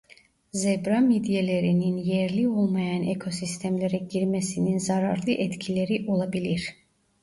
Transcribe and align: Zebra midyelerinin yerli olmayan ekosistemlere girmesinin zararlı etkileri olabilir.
Zebra 0.61 0.99
midyelerinin 0.99 1.97
yerli 1.97 2.47
olmayan 2.47 3.03
ekosistemlere 3.03 3.97
girmesinin 3.97 4.77
zararlı 4.79 5.31
etkileri 5.31 6.05
olabilir. 6.07 6.75